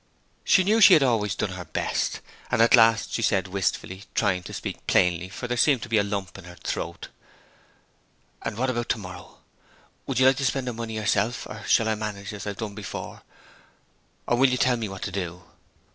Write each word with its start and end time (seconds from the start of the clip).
She 0.43 0.63
knew 0.63 0.81
she 0.81 0.95
had 0.95 1.03
always 1.03 1.35
done 1.35 1.51
her 1.51 1.63
best. 1.63 2.21
At 2.49 2.75
last 2.75 3.13
she 3.13 3.21
said, 3.21 3.47
wistfully, 3.47 4.05
trying 4.15 4.41
to 4.41 4.51
speak 4.51 4.87
plainly 4.87 5.29
for 5.29 5.47
there 5.47 5.55
seemed 5.55 5.83
to 5.83 5.89
be 5.89 5.99
a 5.99 6.03
lump 6.03 6.39
in 6.39 6.45
her 6.45 6.55
throat: 6.55 7.09
'And 8.41 8.57
what 8.57 8.71
about 8.71 8.89
tomorrow? 8.89 9.37
Would 10.07 10.17
you 10.17 10.25
like 10.25 10.37
to 10.37 10.45
spend 10.45 10.65
the 10.65 10.73
money 10.73 10.95
yourself, 10.95 11.45
or 11.45 11.61
shall 11.67 11.87
I 11.87 11.93
manage 11.93 12.33
as 12.33 12.47
I've 12.47 12.57
done 12.57 12.73
before, 12.73 13.21
or 14.25 14.37
will 14.37 14.49
you 14.49 14.57
tell 14.57 14.75
me 14.77 14.89
what 14.89 15.03
to 15.03 15.11
do?' 15.11 15.43